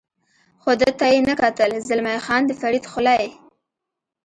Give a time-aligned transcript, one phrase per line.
[0.61, 3.25] خو ده ته یې نه کتل، زلمی خان د فرید خولۍ.